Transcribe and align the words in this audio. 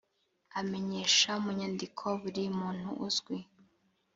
amenyesha 0.59 1.29
mu 1.43 1.49
nyandiko 1.59 2.05
buri 2.21 2.43
muntu 2.59 2.89
uzwi. 3.05 3.37